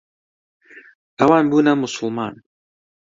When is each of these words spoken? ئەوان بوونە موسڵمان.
ئەوان 1.19 1.43
بوونە 1.51 1.73
موسڵمان. 1.81 2.33